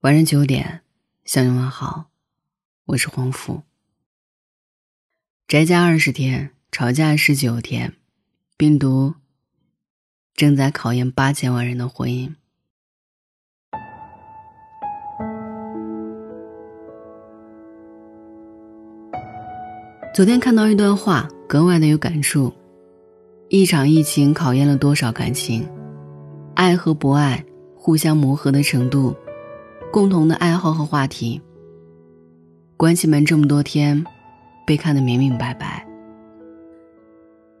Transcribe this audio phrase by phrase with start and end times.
[0.00, 0.80] 晚上九点，
[1.26, 2.06] 向你问好，
[2.86, 3.60] 我是黄甫。
[5.46, 7.92] 宅家二十天，吵架十九天，
[8.56, 9.16] 病毒
[10.34, 12.32] 正在考验八千万人的婚姻。
[20.14, 22.50] 昨天看到一段话，格外的有感触。
[23.50, 25.68] 一场疫情考验了多少感情，
[26.54, 27.44] 爱和不爱，
[27.76, 29.14] 互相磨合的程度。
[29.92, 31.40] 共同的爱好和话题，
[32.76, 34.04] 关系们这么多天，
[34.64, 35.84] 被看得明明白白。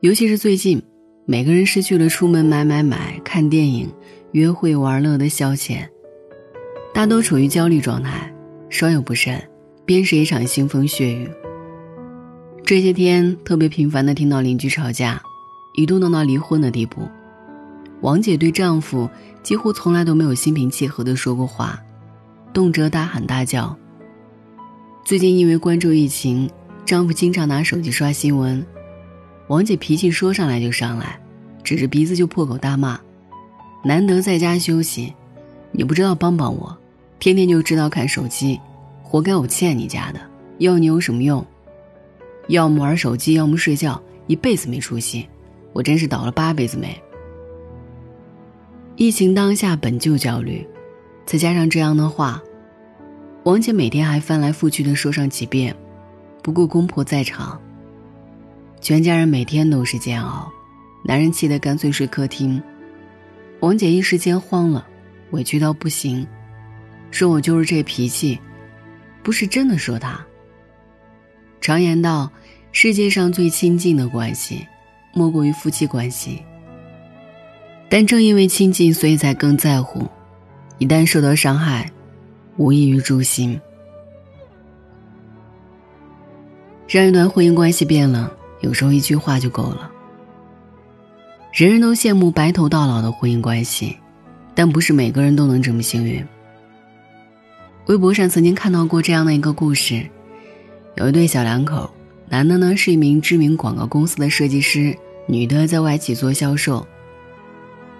[0.00, 0.82] 尤其是最近，
[1.24, 3.90] 每个人失去了出门买买买、看电影、
[4.32, 5.88] 约会玩乐的消遣，
[6.92, 8.30] 大都处于焦虑状态，
[8.68, 9.42] 稍有不慎，
[9.86, 11.26] 便是一场腥风血雨。
[12.62, 15.22] 这些天特别频繁的听到邻居吵架，
[15.76, 17.08] 一度闹到离婚的地步。
[18.02, 19.08] 王姐对丈夫
[19.42, 21.80] 几乎从来都没有心平气和的说过话。
[22.52, 23.76] 动辄大喊大叫。
[25.04, 26.48] 最近因为关注疫情，
[26.84, 28.64] 丈夫经常拿手机刷新闻，
[29.48, 31.20] 王姐脾气说上来就上来，
[31.62, 32.98] 指着鼻子就破口大骂
[33.84, 35.14] ：“难得在家休息，
[35.72, 36.76] 你不知道帮帮我，
[37.18, 38.60] 天天就知道看手机，
[39.02, 40.20] 活该我欠你家的，
[40.58, 41.44] 要你有什么用？
[42.48, 45.28] 要么玩手机，要么睡觉，一辈子没出息，
[45.72, 46.98] 我真是倒了八辈子霉。”
[48.96, 50.66] 疫情当下本就焦虑。
[51.24, 52.42] 再加上这样的话，
[53.48, 55.74] 王姐每天还翻来覆去的说上几遍，
[56.42, 57.58] 不顾公婆在场。
[58.78, 60.52] 全家人每天都是煎熬，
[61.02, 62.62] 男人气得干脆睡客厅。
[63.60, 64.86] 王姐一时间慌了，
[65.30, 66.26] 委屈到不行，
[67.10, 68.38] 说我就是这脾气，
[69.22, 70.22] 不是真的说他。
[71.58, 72.30] 常言道，
[72.70, 74.66] 世界上最亲近的关系，
[75.14, 76.42] 莫过于夫妻关系。
[77.88, 80.06] 但正因为亲近，所以才更在乎。
[80.76, 81.90] 一旦受到伤害，
[82.58, 83.58] 无异于诛心。
[86.88, 89.90] 让一段婚姻关系变了，有时候一句话就够了。
[91.52, 93.96] 人人都羡慕白头到老的婚姻关系，
[94.54, 96.22] 但不是每个人都能这么幸运。
[97.86, 100.04] 微博上曾经看到过这样的一个故事：
[100.96, 101.88] 有一对小两口，
[102.28, 104.96] 男的呢是一名知名广告公司的设计师，
[105.26, 106.86] 女的在外企做销售。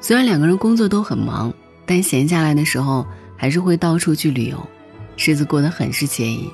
[0.00, 1.52] 虽然两个人工作都很忙。
[1.86, 4.58] 但闲下来的时候，还是会到处去旅游，
[5.16, 6.48] 日子过得很是惬意。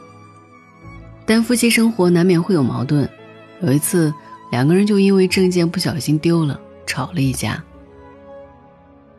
[1.26, 3.08] 但夫妻生活难免会有矛盾，
[3.60, 4.12] 有一次，
[4.50, 7.62] 两个人就因为证件不小心丢了，吵了一架。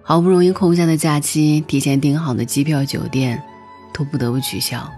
[0.02, 3.42] 好不容易空下的假期，提前订好的机票、酒店，
[3.94, 4.92] 都不得不取消。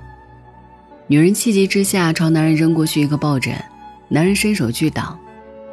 [1.06, 3.54] 女人气急之下朝男人扔过去一个抱枕，
[4.08, 5.20] 男人伸手去挡，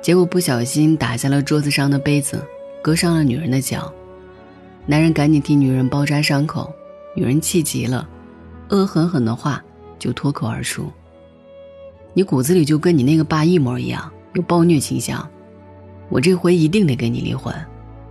[0.03, 2.45] 结果不小心打下了桌子上的杯子，
[2.83, 3.91] 割伤了女人的脚。
[4.85, 6.71] 男人赶紧替女人包扎伤口，
[7.15, 8.09] 女人气急了，
[8.69, 9.63] 恶狠狠的话
[9.99, 10.91] 就脱口而出
[12.15, 15.29] ：“你骨子里就跟你那个爸一模一样，有暴虐倾向，
[16.09, 17.55] 我这回一定得跟你离婚，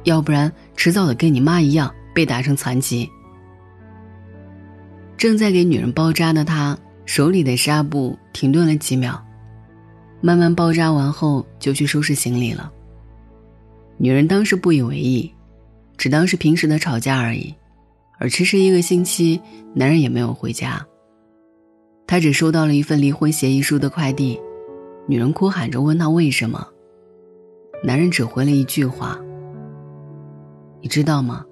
[0.04, 3.10] 要不然迟早得跟你妈一样被打成残疾。”
[5.18, 9.22] 正在给女人包扎的他手里的纱布停顿了几秒，
[10.22, 12.72] 慢慢包扎完后就去收拾行李了。
[13.98, 15.34] 女人当时不以为意。
[15.98, 17.54] 只当是平时的吵架而已，
[18.20, 19.42] 而迟迟一个星期，
[19.74, 20.86] 男人也没有回家。
[22.06, 24.40] 他只收到了一份离婚协议书的快递，
[25.08, 26.68] 女人哭喊着问他为什么，
[27.84, 29.18] 男人只回了一句话
[30.82, 31.46] ：“你知道吗？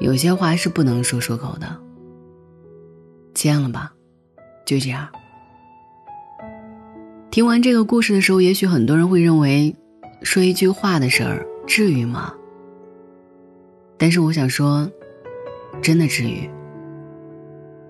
[0.00, 1.66] 有些话是不能说出口的。
[3.34, 3.92] 签了吧，
[4.64, 5.08] 就这样。”
[7.30, 9.74] 听完这个故事的时候，也许很多人会认为，
[10.22, 12.34] 说一句话的事儿，至于吗？
[13.96, 14.90] 但是我想说，
[15.82, 16.48] 真的治愈。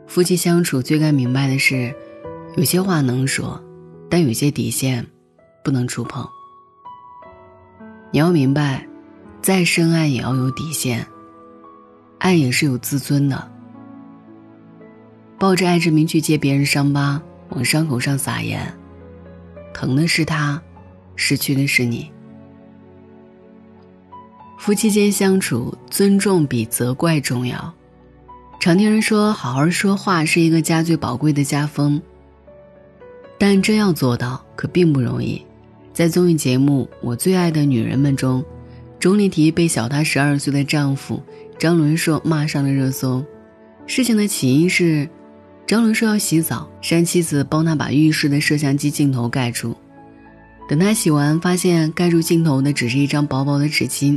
[0.06, 1.94] 夫妻相处最该明白的是，
[2.56, 3.62] 有些话能说，
[4.08, 5.06] 但有些底线
[5.64, 6.26] 不能触碰。
[8.10, 8.86] 你要明白，
[9.40, 11.06] 再深爱也要有底线，
[12.19, 13.50] 爱也是有自尊的。
[15.38, 18.60] 抱着爱之名去揭别人伤疤，往伤口上撒盐，
[19.72, 20.60] 疼的是他，
[21.14, 22.10] 失去的是你。
[24.70, 27.75] 夫妻间相处，尊重比责怪重要。
[28.61, 32.00] 常听人说，好好说话是一个家最宝贵的家风。
[33.37, 35.44] 但真要做到，可并不容易。
[35.93, 38.44] 在综艺节目《我最爱的女人们》中，
[39.00, 41.20] 钟丽缇被小她十二岁的丈夫
[41.58, 43.25] 张伦硕骂上了热搜。
[43.88, 45.08] 事情的起因是，
[45.67, 49.76] 张伦硕要洗澡，让妻子帮他把浴室的摄像机镜头盖住。
[50.69, 54.17] 等他洗完，发现盖住镜头的只是一张薄薄的纸巾。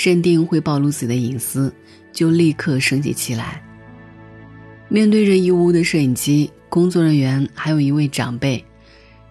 [0.00, 1.74] 认定会暴露自己的隐私，
[2.12, 3.60] 就立刻生起来。
[4.88, 8.64] 面对着一屋的摄影机，工作人员还有一位长辈，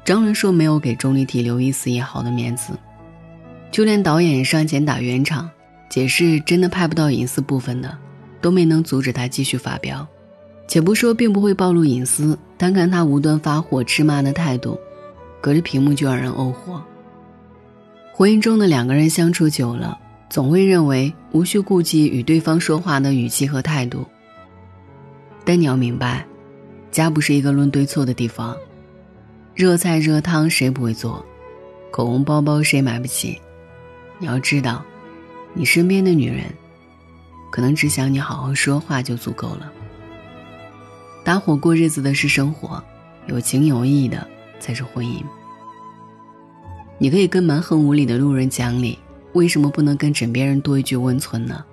[0.03, 2.73] 张伦硕没有给钟丽缇留一丝一毫的面子，
[3.71, 5.49] 就连导演上前打圆场，
[5.89, 7.97] 解释真的拍不到隐私部分的，
[8.41, 10.05] 都没能阻止他继续发飙。
[10.67, 14.77] 且不说并不会暴露隐私，单看他无端发火斥骂的态度，
[15.39, 16.83] 隔着屏幕就让人怄火。
[18.11, 19.97] 婚姻中的两个人相处久了，
[20.29, 24.05] 总会认为无需顾忌与对方说话的语气和态度。
[25.45, 26.25] 但你要明白，
[26.91, 28.55] 家不是一个论对错的地方。
[29.55, 31.25] 热菜热汤谁不会做？
[31.89, 33.39] 口红包包谁买不起？
[34.19, 34.83] 你要知道，
[35.53, 36.43] 你身边的女人，
[37.49, 39.71] 可能只想你好好说话就足够了。
[41.23, 42.83] 搭伙过日子的是生活，
[43.27, 44.27] 有情有义的
[44.59, 45.23] 才是婚姻。
[46.97, 48.99] 你可以跟蛮横无理的路人讲理，
[49.37, 51.63] 为什么不能跟枕边人多一句温存呢？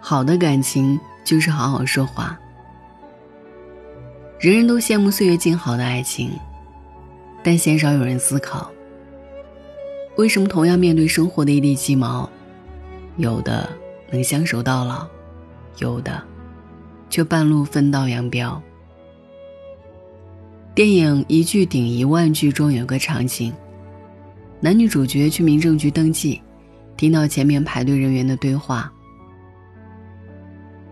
[0.00, 0.98] 好的感情。
[1.26, 2.38] 就是好好说话。
[4.38, 6.30] 人人都羡慕岁月静好的爱情，
[7.42, 8.70] 但鲜少有人思考：
[10.16, 12.30] 为什么同样面对生活的一地鸡毛，
[13.16, 13.68] 有的
[14.12, 15.04] 能相守到老，
[15.78, 16.22] 有的
[17.10, 18.62] 却半路分道扬镳？
[20.76, 23.52] 电影《一句顶一万句》中有个场景，
[24.60, 26.40] 男女主角去民政局登记，
[26.96, 28.90] 听到前面排队人员的对话。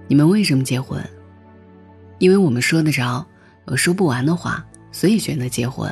[0.06, 1.02] 你们为什么结婚？
[2.18, 3.24] 因为我们说得着，
[3.68, 5.90] 有说不完的话，所以选择结婚。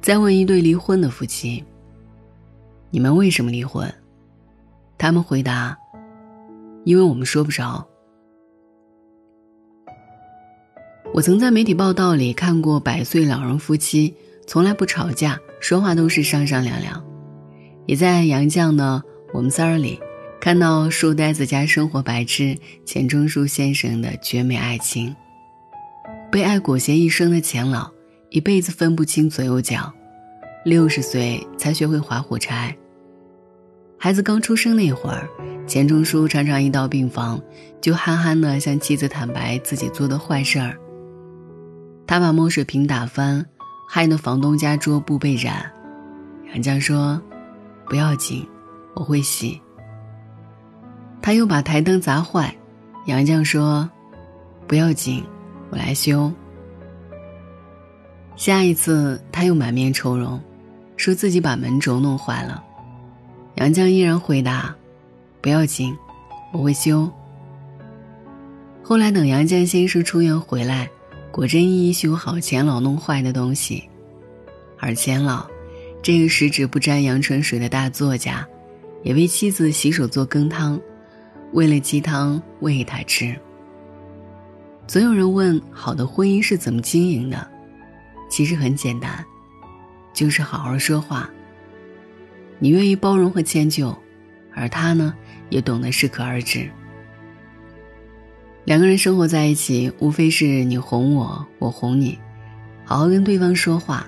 [0.00, 1.64] 再问一对离婚的夫妻：
[2.90, 3.92] 你们为什么离婚？
[4.96, 5.76] 他们回答：
[6.84, 7.84] 因为我们说不着。
[11.12, 14.14] 我曾在媒体报道里看过百岁老人夫妻
[14.46, 17.04] 从来不吵架，说话都是商商量量，
[17.86, 19.02] 也在杨绛的
[19.32, 20.00] 《我们仨儿》里。
[20.40, 25.14] 看到书呆子家生活白痴钱钟书先生的绝美爱情，
[26.32, 27.90] 被爱裹挟一生的钱老，
[28.30, 29.92] 一辈子分不清左右脚，
[30.64, 32.74] 六十岁才学会划火柴。
[33.98, 35.28] 孩子刚出生那会儿，
[35.66, 37.38] 钱钟书常常一到病房，
[37.82, 40.74] 就憨憨的向妻子坦白自己做的坏事儿。
[42.06, 43.44] 他把墨水瓶打翻，
[43.92, 45.68] 害得房东家桌布被染。
[46.54, 47.20] 杨绛说
[47.86, 48.46] ：“不要紧，
[48.94, 49.60] 我会洗。”
[51.20, 52.54] 他又把台灯砸坏，
[53.06, 53.90] 杨绛说
[54.68, 55.24] ：“不要紧，
[55.70, 56.32] 我来修。”
[58.36, 60.40] 下一次他又满面愁容，
[60.96, 62.62] 说自己把门轴弄坏了，
[63.56, 64.72] 杨绛依然回答
[65.42, 65.92] ：“不要紧，
[66.52, 67.10] 我会修。”
[68.84, 70.88] 后来等杨绛先生出院回来，
[71.32, 73.88] 果真一一修好钱老弄坏的东西，
[74.78, 75.46] 而钱老，
[76.02, 78.46] 这个十指不沾阳春水的大作家，
[79.04, 80.80] 也为妻子洗手做羹汤。
[81.52, 83.34] 为了鸡汤喂他吃。
[84.86, 87.48] 总有人问：好的婚姻是怎么经营的？
[88.28, 89.24] 其实很简单，
[90.12, 91.30] 就是好好说话。
[92.58, 93.96] 你愿意包容和迁就，
[94.52, 95.14] 而他呢，
[95.48, 96.68] 也懂得适可而止。
[98.64, 102.18] 两个人生活在一起，无非是你哄我，我哄你，
[102.84, 104.06] 好好跟对方说话，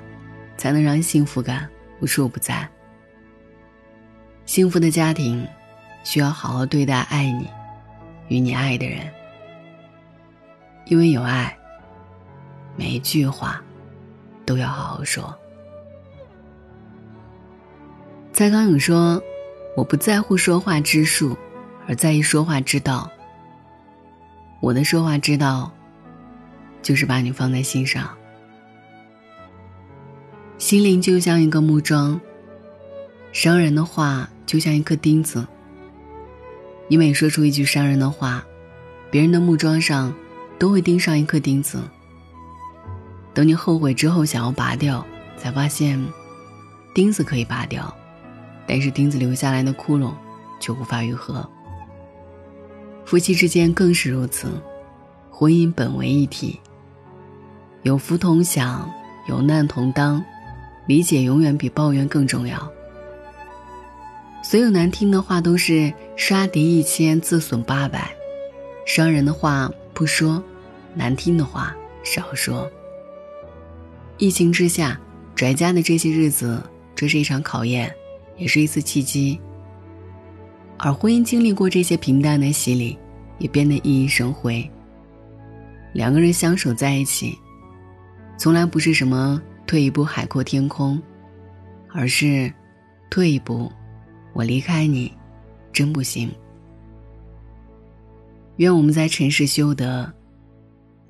[0.56, 1.68] 才能让幸福感
[2.00, 2.68] 无处不在。
[4.46, 5.46] 幸福的家庭。
[6.04, 7.48] 需要好好对待爱你
[8.26, 9.08] 与你爱的人，
[10.86, 11.56] 因为有爱，
[12.74, 13.62] 每一句话
[14.44, 15.32] 都要好好说。
[18.32, 19.22] 蔡康永说
[19.78, 21.38] ：“我不在乎说话之术，
[21.86, 23.08] 而在意说话之道。
[24.62, 25.72] 我的说话之道，
[26.82, 28.08] 就是把你放在心上。
[30.56, 32.20] 心灵就像一个木桩，
[33.32, 35.44] 伤人的话就像一颗钉子。”
[36.86, 38.44] 你每说出一句伤人的话，
[39.10, 40.14] 别人的木桩上
[40.60, 41.82] 都会钉上一颗钉子。
[43.34, 45.04] 等你后悔之后想要拔掉，
[45.36, 46.00] 才发现
[46.94, 47.92] 钉子可以拔掉，
[48.64, 50.12] 但是钉子留下来的窟窿
[50.60, 51.50] 却无法愈合。
[53.12, 54.48] 夫妻之间更是如此，
[55.30, 56.58] 婚姻本为一体，
[57.82, 58.90] 有福同享，
[59.28, 60.24] 有难同当，
[60.86, 62.72] 理解永远比抱怨更重要。
[64.42, 68.10] 所有难听的话都是杀敌一千，自损八百，
[68.86, 70.42] 伤人的话不说，
[70.94, 72.66] 难听的话少说。
[74.16, 74.98] 疫情之下，
[75.36, 76.62] 宅家的这些日子，
[76.94, 77.94] 这是一场考验，
[78.38, 79.38] 也是一次契机。
[80.78, 82.98] 而婚姻经历过这些平淡的洗礼，
[83.42, 84.70] 也变得熠熠生辉。
[85.92, 87.36] 两个人相守在一起，
[88.38, 91.02] 从来不是什么退一步海阔天空，
[91.90, 92.50] 而是
[93.10, 93.70] 退一步。
[94.32, 95.12] 我离开你，
[95.72, 96.30] 真不行。
[98.58, 100.10] 愿我们在尘世修得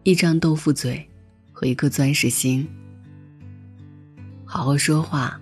[0.05, 1.07] 一张豆腐嘴
[1.53, 2.67] 和一颗钻石心，
[4.47, 5.39] 好好说话，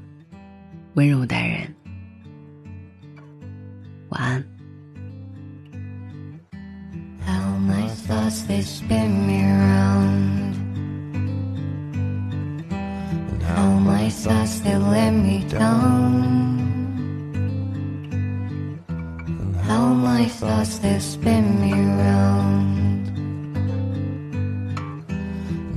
[0.94, 1.72] 温柔待人。
[4.08, 4.49] 晚安。
[8.60, 10.54] they spin me round
[13.30, 16.68] And how my thoughts they let me down.
[19.40, 23.08] And how my thoughts they spin me round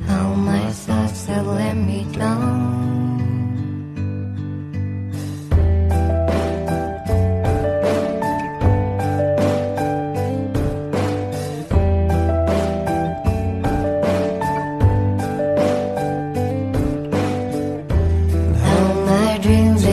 [0.06, 2.73] how my thoughts they let me down.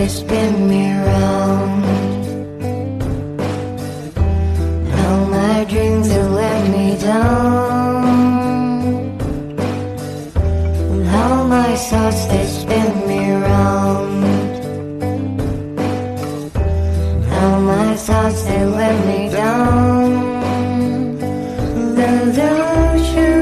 [0.01, 1.85] They spin me round.
[4.95, 8.03] How my dreams they let me down.
[11.05, 14.25] How my thoughts they spin me round.
[17.33, 20.09] How my thoughts they let me down.
[21.97, 23.37] Then don't you,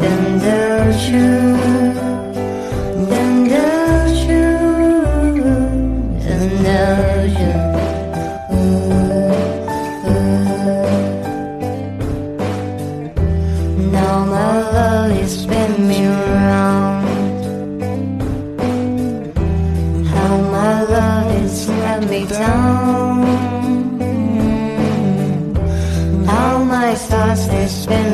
[0.00, 1.53] then don't you,
[27.34, 28.13] past this been